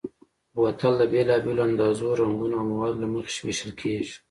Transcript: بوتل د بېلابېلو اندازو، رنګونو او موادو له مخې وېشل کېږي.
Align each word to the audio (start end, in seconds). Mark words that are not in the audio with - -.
بوتل 0.55 0.93
د 0.99 1.03
بېلابېلو 1.11 1.61
اندازو، 1.69 2.17
رنګونو 2.21 2.55
او 2.59 2.65
موادو 2.71 2.99
له 3.01 3.07
مخې 3.13 3.39
وېشل 3.45 3.71
کېږي. 3.81 4.13